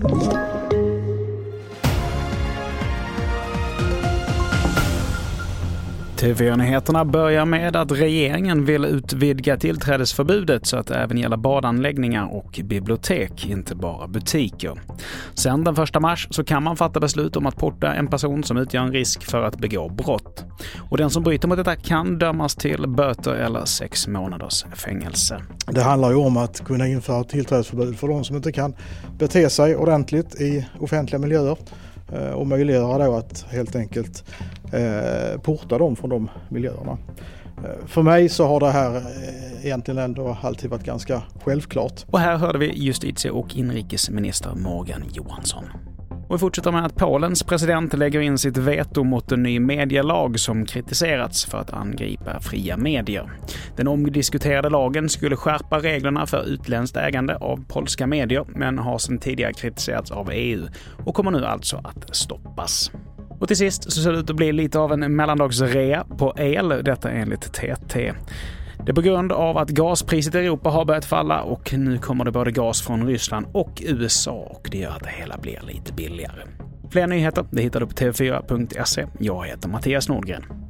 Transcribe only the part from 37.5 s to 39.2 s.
Eh, för mig så har det här